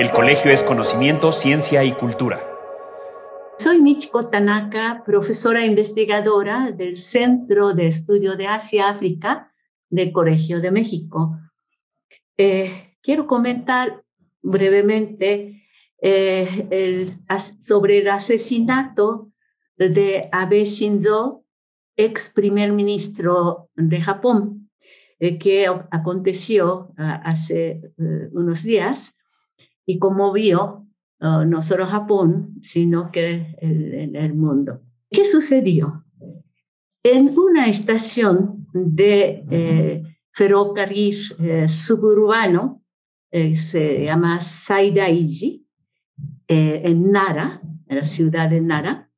[0.00, 2.40] El colegio es conocimiento, ciencia y cultura.
[3.58, 9.52] Soy Michiko Tanaka, profesora investigadora del Centro de Estudio de Asia-África
[9.90, 11.38] del Colegio de México.
[12.38, 14.02] Eh, quiero comentar
[14.40, 15.66] brevemente
[16.00, 17.18] eh,
[17.58, 19.30] sobre el asesinato
[19.76, 21.44] de Abe Shinzo,
[21.94, 24.70] ex primer ministro de Japón,
[25.18, 27.82] eh, que aconteció ah, hace
[28.32, 29.14] unos días
[29.90, 30.86] y conmovió
[31.20, 34.82] uh, no solo Japón, sino que en el, mundo.
[35.10, 36.04] ¿Qué sucedió?
[37.02, 42.84] En una estación de eh, ferrocarril eh, suburbano,
[43.32, 45.66] eh, se llama Saidaiji,
[46.46, 49.08] en Nara, en la ciudad de Nara,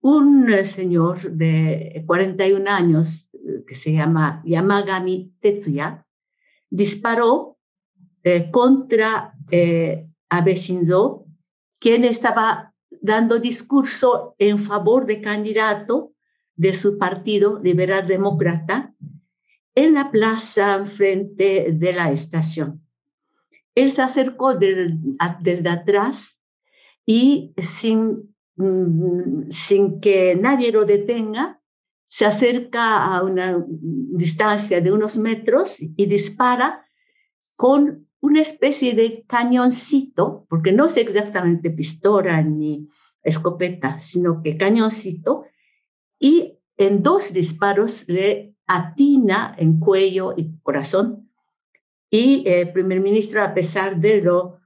[0.00, 3.30] un señor de 41 años
[3.66, 6.04] que se llama Yamagami Tetsuya
[6.72, 7.51] disparó
[8.50, 9.34] contra
[10.28, 11.26] Abe Shinzo,
[11.78, 16.12] quien estaba dando discurso en favor de candidato
[16.54, 18.94] de su partido liberal demócrata
[19.74, 22.82] en la plaza frente de la estación.
[23.74, 26.40] Él se acercó desde atrás
[27.06, 31.60] y sin, mm, sin que nadie lo detenga,
[32.06, 36.86] se acerca a una distancia de unos metros y dispara
[37.56, 42.88] con una especie de cañoncito, porque no es exactamente pistola ni
[43.22, 45.44] escopeta, sino que cañoncito,
[46.20, 51.30] y en dos disparos le atina en cuello y corazón.
[52.10, 54.60] Y el primer ministro, a pesar de lo,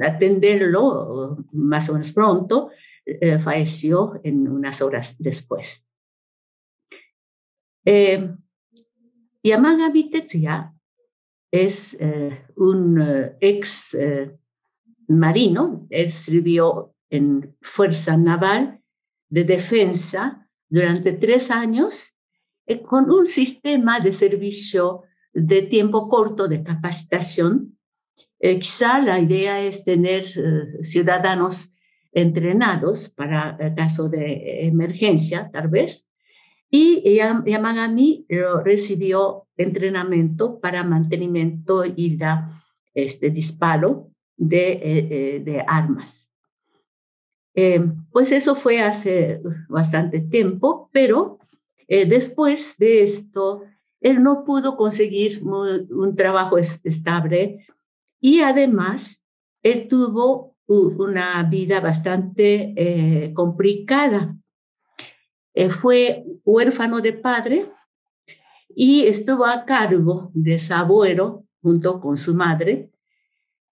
[0.00, 2.70] atenderlo más o menos pronto,
[3.04, 5.86] eh, falleció en unas horas después.
[7.84, 8.34] Eh,
[9.42, 10.73] Yamagami Tetsuya
[11.54, 14.36] es eh, un eh, ex eh,
[15.06, 18.80] marino, él sirvió en Fuerza Naval
[19.28, 22.12] de Defensa durante tres años
[22.88, 25.02] con un sistema de servicio
[25.32, 27.78] de tiempo corto de capacitación.
[28.40, 30.24] quizá la idea es tener
[30.80, 31.76] ciudadanos
[32.12, 36.08] entrenados para caso de emergencia, tal vez,
[36.76, 38.26] y Yamagami
[38.64, 42.64] recibió entrenamiento para mantenimiento y la,
[42.94, 46.28] este, disparo de, eh, eh, armas.
[47.54, 47.80] Eh,
[48.10, 51.38] pues eso fue hace bastante tiempo, pero
[51.86, 53.62] después de esto,
[54.00, 57.64] él no pudo conseguir un trabajo estable
[58.20, 59.24] y además
[59.62, 64.36] él tuvo una vida bastante complicada
[65.54, 67.70] eh, fue huérfano de padre
[68.68, 72.90] y estuvo a cargo de su abuelo junto con su madre,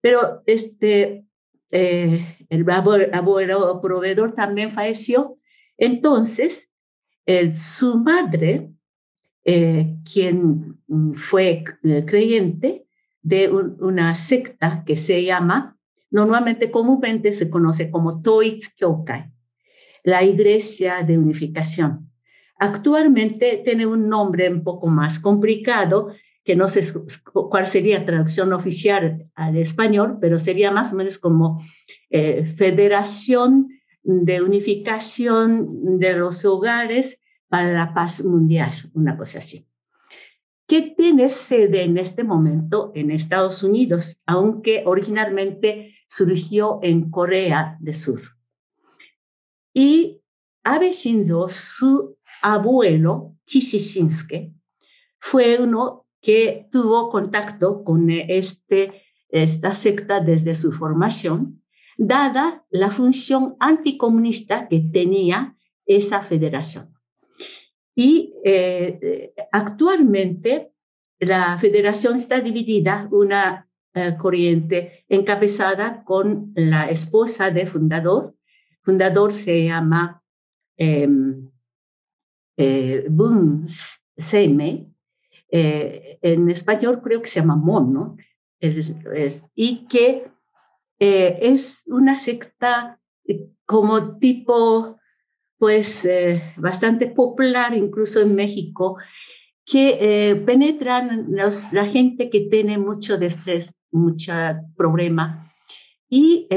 [0.01, 1.27] pero este,
[1.71, 5.39] eh, el abuelo, proveedor también falleció.
[5.77, 6.71] Entonces,
[7.53, 8.71] su madre,
[9.45, 10.81] eh, quien
[11.13, 11.65] fue
[12.07, 12.87] creyente
[13.21, 15.77] de una secta que se llama,
[16.11, 19.31] normalmente comúnmente se conoce como Toitz Kyokai,
[20.07, 22.13] la Iglesia de Unificación.
[22.61, 26.13] Actualmente tiene un nombre un poco más complicado,
[26.45, 26.81] que no sé
[27.25, 31.61] cuál sería traducción oficial al español, pero sería más o menos como
[32.09, 33.69] eh, Federación
[34.05, 39.67] de Unificación de los Hogares para la Paz Mundial, una cosa así,
[40.69, 47.97] que tiene sede en este momento en Estados Unidos, aunque originalmente surgió en Corea del
[47.97, 48.36] Sur.
[49.77, 50.23] Y
[50.65, 54.55] Abe su abuelo, Kishishinsuke,
[55.19, 61.63] fue uno que tuvo contacto con este, esta secta desde su formación,
[61.99, 65.55] dada la función anticomunista que tenía
[65.85, 66.95] esa federación.
[67.95, 70.73] Y eh, actualmente
[71.19, 78.36] la federación está dividida, una eh, corriente encabezada con la esposa del fundador,
[78.87, 80.23] fundador se llama
[80.79, 81.09] eh,
[82.57, 83.09] eh,
[84.17, 84.93] Seme,
[85.51, 88.17] eh, en español creo que se llama Mono,
[88.61, 90.31] y que
[91.01, 93.01] eh, es una secta
[93.67, 94.99] como tipo,
[95.59, 96.09] pues,
[96.57, 98.97] bastante popular incluso en México,
[99.65, 104.33] que penetran la gente que tiene mucho estrés, mucho
[104.77, 105.53] problema,
[106.09, 106.49] y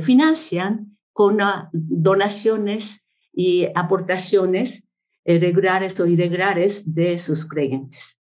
[0.00, 1.38] financian con
[1.72, 3.02] donaciones
[3.32, 4.84] y aportaciones
[5.24, 8.18] regulares o irregulares de sus creyentes.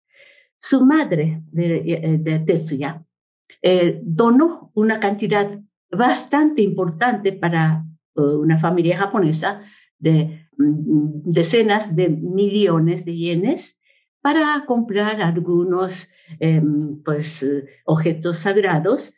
[0.59, 3.05] Su madre de, eh, Tetsuya
[3.63, 5.59] eh, donó una cantidad
[5.91, 7.85] bastante importante para
[8.15, 9.63] eh, una familia japonesa
[9.99, 13.77] de mm, decenas de millones de yenes
[14.21, 17.45] para comprar algunos em, pues,
[17.85, 19.15] objetos sagrados.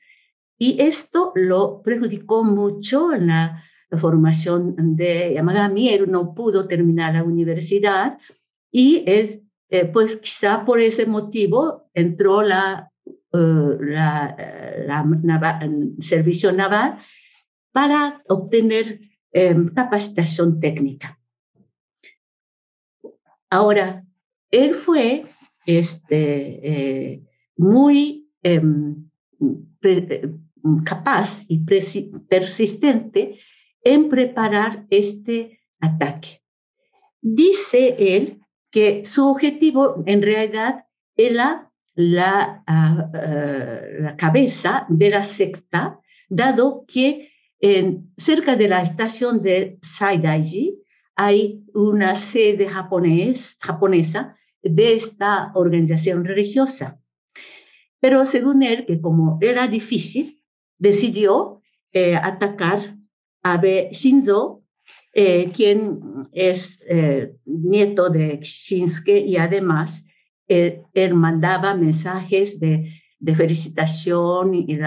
[0.58, 3.64] Y esto lo perjudicó mucho en la
[3.96, 5.88] formación de Yamagami.
[5.90, 8.18] Él no pudo terminar la universidad
[8.70, 12.90] y él, eh, pues quizá por ese motivo, entró la,
[13.32, 13.38] uh,
[13.80, 14.36] la,
[14.86, 15.70] la
[16.00, 16.98] servicio naval
[17.72, 19.00] para obtener
[19.32, 21.18] eh, capacitación técnica.
[23.50, 24.04] Ahora,
[24.50, 25.26] él fue
[25.66, 27.22] este, eh,
[27.56, 29.10] muy em,
[30.84, 33.38] capaz y persistente
[33.82, 36.42] en preparar este ataque.
[37.20, 38.40] Dice él
[38.70, 47.30] que su objetivo en realidad era la, ah, ah, cabeza de la secta, dado que
[48.16, 50.82] cerca de la estación de Saidaiji
[51.16, 57.00] hay una sede japonesa de esta organización religiosa.
[58.00, 60.42] Pero según él, que como era difícil,
[60.78, 61.62] decidió
[61.92, 62.80] eh, atacar
[63.42, 64.64] Abe Shinzo,
[65.12, 70.04] eh, quien es eh, nieto de Shinsuke y además
[70.48, 73.00] él, mandaba mensajes de,
[73.36, 74.78] felicitación y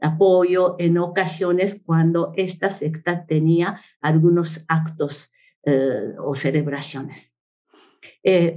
[0.00, 5.32] apoyo en ocasiones cuando esta secta tenía algunos actos
[6.24, 7.34] o celebraciones.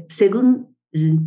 [0.08, 0.78] según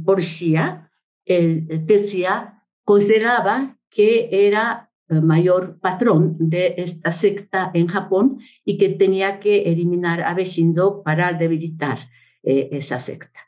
[0.05, 0.93] policía,
[1.25, 9.38] el Tetsuya consideraba que era mayor patrón de esta secta en Japón y que tenía
[9.38, 11.99] que eliminar a Shinzo para debilitar
[12.43, 13.41] eh, esa secta.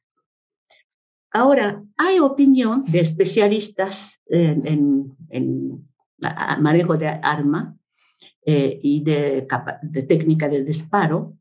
[1.31, 5.16] Ahora, hay opinión de especialistas en,
[6.60, 7.76] manejo de arma
[8.44, 9.46] eh, y de,
[9.82, 11.37] de técnica de disparo.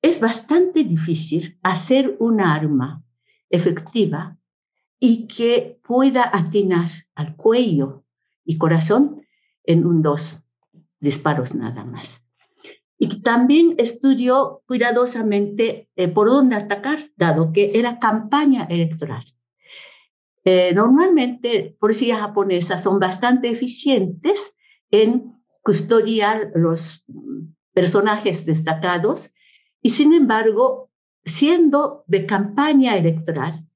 [0.00, 3.02] Es bastante difícil hacer una arma
[3.50, 4.38] efectiva
[4.98, 8.04] y que pueda atinar al cuello
[8.44, 9.19] y corazón
[9.70, 10.42] en un dos
[10.98, 12.24] disparos nada más.
[12.98, 19.24] Y también estudió cuidadosamente eh, por dónde atacar, dado que era campaña electoral.
[20.44, 24.54] Eh, normalmente, policías japonesas son bastante eficientes
[24.90, 27.04] en custodiar los
[27.72, 29.32] personajes destacados
[29.80, 30.90] y, sin embargo,
[31.24, 33.66] siendo de campaña electoral,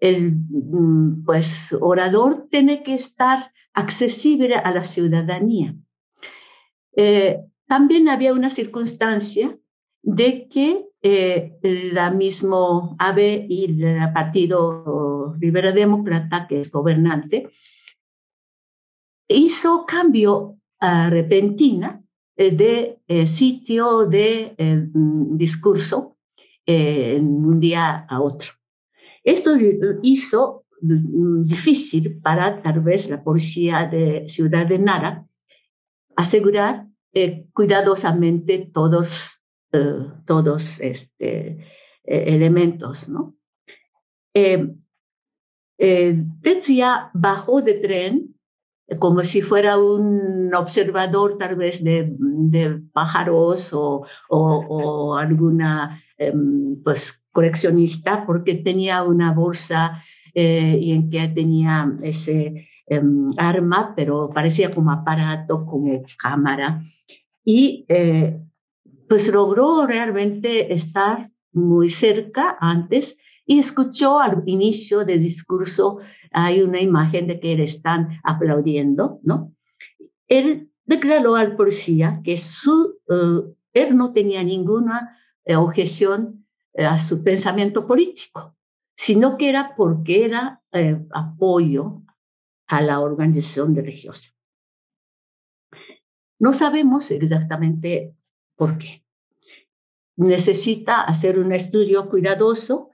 [0.00, 5.74] el mm, pues, orador tiene que estar accesible a la ciudadanía.
[6.96, 9.58] Eh, también había una circunstancia
[10.02, 17.50] de que eh, la mismo ABE y el Partido Libera Demócrata, que es gobernante,
[19.28, 22.02] hizo cambio uh, repentina
[22.36, 26.16] de sitio de mm, discurso
[26.64, 28.52] de un día a otro.
[29.26, 29.56] Esto
[30.02, 35.26] hizo mm, difícil para tal vez la policía de Ciudad de Nara
[36.14, 39.42] asegurar eh, cuidadosamente todos,
[39.72, 41.58] eh, todos este,
[42.04, 43.08] eh, elementos.
[43.08, 43.34] ¿no?
[46.40, 48.36] Tetsuya bajó de tren
[49.00, 56.80] como si fuera un observador tal vez de, de pájaros o, o, o alguna em,
[56.84, 60.02] pues coleccionista porque tenía una bolsa
[60.34, 66.82] eh, y en que tenía ese em, arma, pero parecía como aparato, como cámara.
[67.44, 68.40] Y eh,
[69.06, 75.98] pues logró realmente estar muy cerca antes y escuchó al inicio del discurso,
[76.32, 79.52] hay una imagen de que le están aplaudiendo, ¿no?
[80.26, 83.42] Él declaró al policía que su, eh,
[83.74, 85.18] él no tenía ninguna
[85.54, 86.45] objeción
[86.84, 88.56] a su pensamiento político,
[88.96, 92.02] sino que era porque era eh, apoyo
[92.66, 94.32] a la organización religiosa.
[96.38, 98.14] No sabemos exactamente
[98.56, 99.04] por qué.
[100.16, 102.90] Necesita hacer un estudio cuidadoso.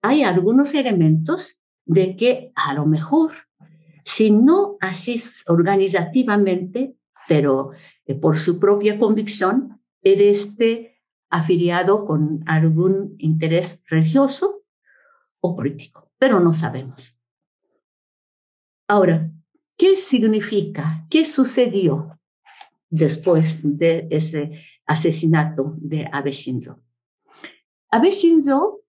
[0.00, 3.32] Hay algunos elementos de que a lo mejor,
[4.04, 6.96] si no así organizativamente,
[7.28, 7.70] pero
[8.06, 10.91] eh, por su propia convicción, era este
[11.32, 14.62] afiliado con algún interés religioso
[15.40, 17.16] o político, pero no sabemos.
[18.86, 19.30] Ahora,
[19.76, 21.06] ¿qué significa?
[21.08, 22.20] ¿Qué sucedió
[22.90, 26.80] después de ese asesinato de Abe Shinzo?
[27.90, 28.82] Abe Shinzo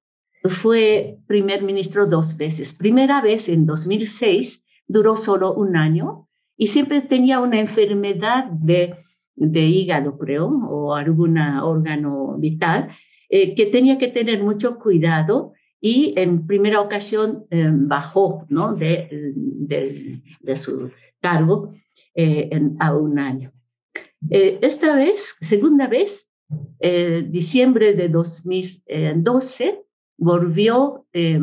[0.44, 2.74] fue primer ministro dos veces.
[2.74, 9.03] Primera vez en 2006, duró solo un año y siempre tenía una enfermedad de,
[9.36, 12.90] de hígado, creo, o algún órgano vital,
[13.30, 18.76] eh, que tenía que tener mucho cuidado y en primera ocasión eh, bajó ¿no?
[18.76, 21.74] de, de, su cargo
[22.16, 22.50] eh,
[22.80, 23.52] a un año.
[24.30, 26.30] esta vez, segunda vez,
[27.30, 29.84] diciembre de 2012,
[30.18, 31.40] volvió a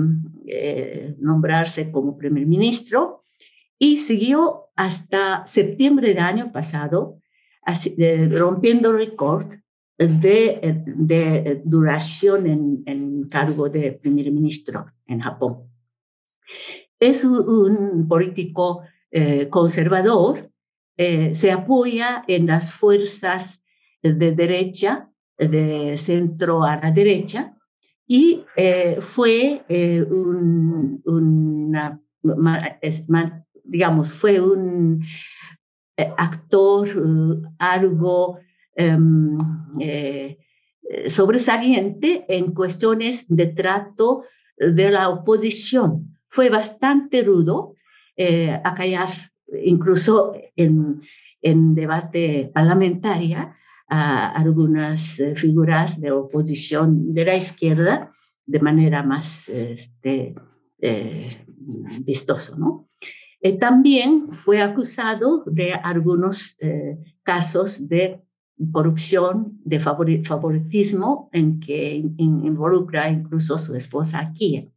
[1.18, 3.24] nombrarse como primer ministro
[3.78, 7.19] y siguió hasta septiembre del año pasado,
[8.30, 9.46] rompiendo récord
[10.08, 15.70] de, de, duración en, en, cargo de primer ministro en Japón.
[16.98, 20.50] Es un, político eh, conservador,
[20.96, 23.62] eh, se apoya en las fuerzas
[24.02, 27.56] de derecha, de centro a la derecha,
[28.06, 31.02] y eh, fue un,
[33.64, 35.04] digamos, fue un
[36.16, 38.38] actor eh, algo
[38.74, 39.38] em,
[39.80, 40.38] eh,
[41.08, 44.24] sobresaliente en cuestiones de trato
[44.56, 46.16] de la oposición.
[46.28, 47.74] Fue bastante rudo
[48.76, 49.08] callar,
[49.64, 51.00] incluso en,
[51.40, 53.56] en debate parlamentaria,
[53.88, 58.12] a algunas figuras de oposición de la izquierda
[58.44, 60.34] de manera más este,
[62.04, 62.88] vistoso, ¿no?
[63.40, 68.20] Eh, también fue acusado de algunos eh, casos de
[68.72, 74.70] corrupción, de favoritismo en que involucra incluso su esposa aquí.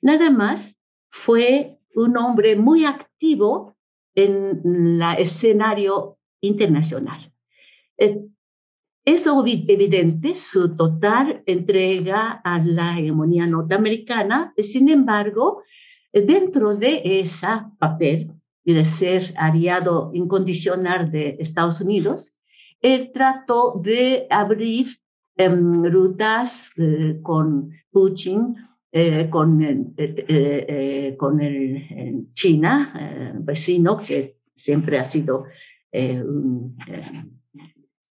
[0.00, 0.76] Nada más
[1.10, 3.76] fue un hombre muy activo
[4.14, 7.32] en el escenario internacional.
[7.98, 8.24] Eh,
[9.04, 15.62] es evidente su total entrega a la hegemonía norteamericana, sin embargo,
[16.12, 17.46] Dentro de ese
[17.78, 18.32] papel
[18.74, 22.32] de ser aliado incondicional de Estados Unidos,
[22.80, 24.86] él trató de abrir
[25.36, 28.56] em, rutas eh, con Putin,
[28.92, 35.44] eh, con, eh, con el, China, vecino, que siempre ha sido
[35.92, 36.76] un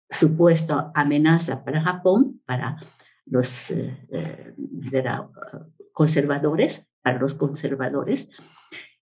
[0.09, 2.77] supuesto amenaza para Japón, para
[3.25, 3.73] los
[5.93, 8.29] conservadores para los conservadores.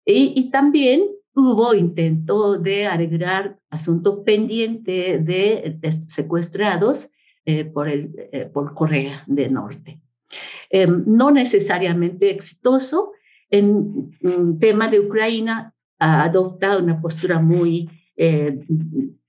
[0.07, 1.03] Y, también
[1.35, 5.79] hubo intento de arreglar asunto pendiente de,
[6.09, 7.11] secuestrados
[7.45, 10.01] eh, por, el, eh, por Corea del Norte.
[10.71, 13.13] Em, no necesariamente exitoso.
[13.51, 18.61] En, el tema de Ucrania ha adoptado una postura muy, eh,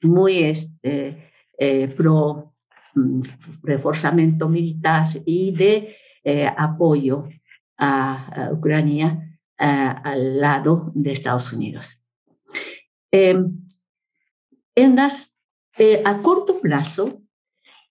[0.02, 1.30] muy este,
[1.98, 2.54] pro
[2.96, 3.22] mm,
[3.64, 5.96] reforzamiento militar y de
[6.56, 7.28] apoyo
[7.82, 12.02] a, Ucrania al lado de Estados Unidos.
[13.12, 13.68] Em,
[14.76, 15.36] en las,
[15.78, 17.22] eh, a corto plazo,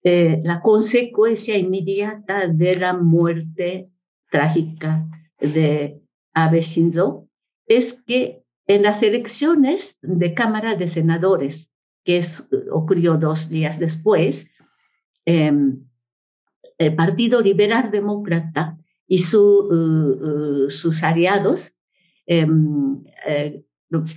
[0.02, 3.90] eh, la consecuencia inmediata de la muerte
[4.30, 5.06] trágica
[5.38, 6.00] de
[6.32, 7.28] Abe Shinzo
[7.66, 11.70] es que en las elecciones de Cámara de Senadores,
[12.04, 12.20] que
[12.72, 14.48] ocurrió dos días después,
[15.26, 15.84] em,
[16.78, 18.79] el Partido Liberal Demócrata
[19.10, 21.74] y uh, uh, sus aliados
[22.26, 23.64] em, eh,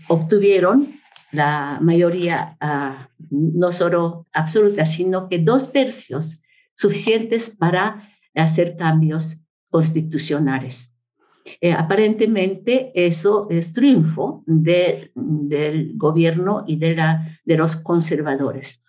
[0.08, 1.00] obtuvieron
[1.32, 2.60] la mayoría,
[3.32, 6.44] no solo absoluta, sino que dos tercios
[6.76, 9.38] suficientes para hacer cambios
[9.72, 10.94] constitucionales.
[11.60, 18.84] Eh, aparentemente eso es triunfo del gobierno y de los conservadores.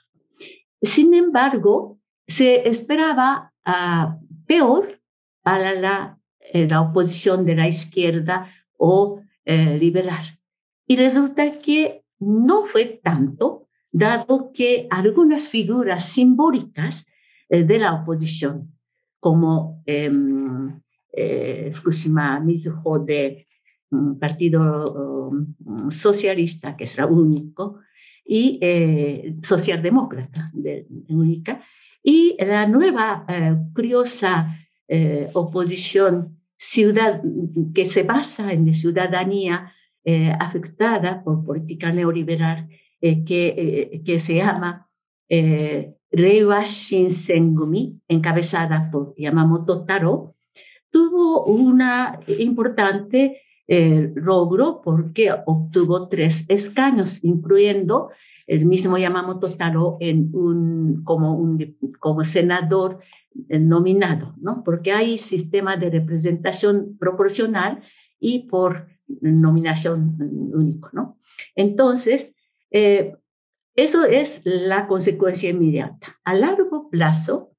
[0.82, 5.00] Sin embargo, se esperaba ah, peor
[5.44, 10.24] para la, eh, la oposición de la izquierda o eh, liberal.
[10.86, 17.06] Y resulta que no fue tanto, dado que algunas figuras simbólicas
[17.50, 18.72] eh, de la oposición,
[19.20, 20.80] como em,
[21.12, 23.46] eh, Fukushima Mizuho del
[23.90, 27.80] mm, Partido um, Socialista, que es la único,
[28.26, 28.58] y
[29.42, 31.60] socialdemócrata, de, única,
[32.02, 33.26] y la nueva
[33.74, 37.22] curiosa eh, oposición ciudad,
[37.74, 39.72] que se basa en la ciudadanía
[40.04, 42.68] eh, afectada por política neoliberal
[43.00, 44.88] eh, que, que se llama
[45.28, 50.34] Reiwa Shinsengumi, encabezada por Yamamoto Taro,
[50.90, 58.10] tuvo una importante logro porque obtuvo tres escaños, incluyendo
[58.46, 63.00] el mismo Yamamoto Taro en un, como, un, como senador
[63.48, 64.62] nominado, ¿no?
[64.62, 67.82] Porque hay sistema de representación proporcional
[68.20, 68.86] y por
[69.20, 70.16] nominación
[70.54, 71.18] único, ¿no?
[71.56, 72.32] Entonces,
[72.70, 73.16] eh,
[73.76, 76.18] eso es la consecuencia inmediata.
[76.24, 77.52] A largo plazo,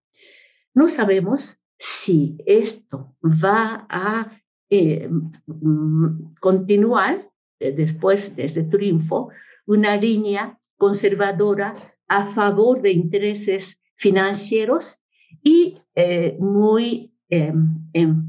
[0.74, 5.10] no sabemos si esto va a eh,
[5.46, 9.30] mm, continuar eh, después de este triunfo,
[9.66, 11.74] una línea conservadora
[12.08, 15.00] a favor de intereses financieros
[15.44, 18.26] y eh, muy em, em,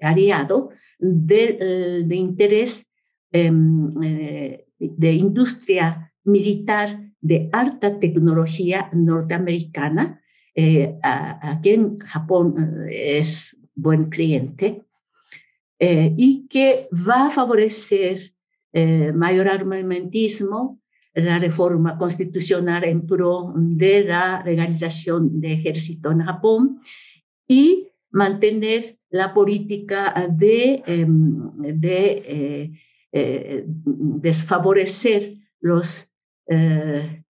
[0.00, 2.86] aliado de, de interés
[3.32, 3.92] em,
[4.78, 6.88] de industria militar
[7.20, 10.22] de alta tecnología norteamericana,
[11.02, 14.84] aquí en Japón es buen cliente,
[15.78, 18.34] eh, y que va a favorecer
[18.72, 20.80] eh, mayor armamentismo,
[21.14, 26.80] la reforma constitucional en pro de la legalización de ejército en Japón
[27.46, 32.72] y mantener la política de, em, de
[33.10, 36.10] eh, desfavorecer los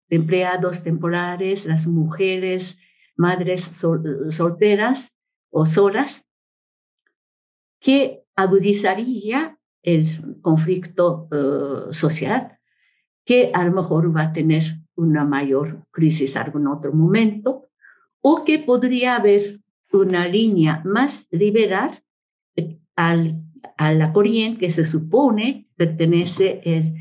[0.09, 2.79] empleados temporales, las mujeres,
[3.17, 3.81] madres
[4.31, 5.13] solteras
[5.51, 6.25] o solas,
[7.81, 12.59] que agudizaría el conflicto eh, social,
[13.25, 14.65] que a lo mejor va a tener
[14.97, 17.69] una mayor crisis algún otro momento,
[18.21, 19.61] o que podría haber
[19.93, 22.03] una línea más liberal
[22.57, 23.43] eh, al,
[23.77, 26.95] a la corriente que se supone pertenece el,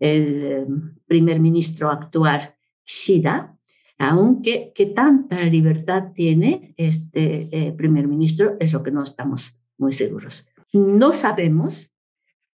[0.00, 0.66] el eh,
[1.06, 3.56] primer ministro actual, Shida,
[3.96, 10.48] aunque que tanta libertad tiene este primer ministro es lo que no estamos muy seguros.
[10.72, 11.93] No sabemos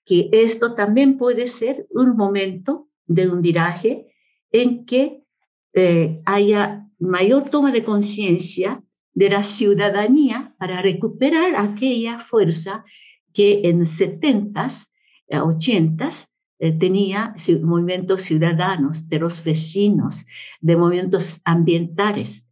[0.05, 4.07] que esto también puede ser un momento de un viraje
[4.53, 5.23] en que
[5.73, 8.83] eh, haya mayor toma de conciencia
[9.15, 12.85] de la ciudadanía para recuperar aquella fuerza
[13.33, 14.89] que en 70s,
[15.29, 16.27] 80s, eh,
[16.63, 20.27] eh, tenía movimientos ciudadanos, de los vecinos,
[20.61, 22.47] de movimientos ambientales.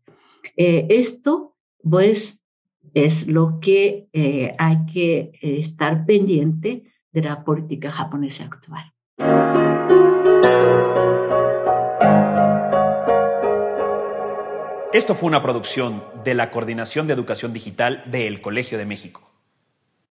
[0.57, 2.41] esto, pues,
[2.95, 4.09] es lo que
[4.59, 8.93] hay que estar pendiente de la política japonesa actual.
[14.93, 19.28] Esto fue una producción de la Coordinación de Educación Digital del Colegio de México.